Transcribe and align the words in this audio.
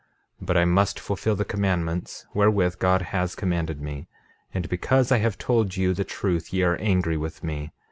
13:4 0.41 0.45
But 0.47 0.57
I 0.57 0.65
must 0.65 0.99
fulfil 0.99 1.35
the 1.35 1.45
commandments 1.45 2.25
wherewith 2.33 2.79
God 2.79 3.03
has 3.13 3.35
commanded 3.35 3.79
me; 3.81 4.07
and 4.51 4.67
because 4.67 5.11
I 5.11 5.19
have 5.19 5.37
told 5.37 5.77
you 5.77 5.93
the 5.93 6.03
truth 6.03 6.51
ye 6.51 6.63
are 6.63 6.75
angry 6.77 7.17
with 7.17 7.43
me. 7.43 7.69